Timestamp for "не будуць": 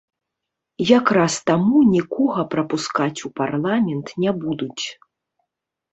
4.25-4.85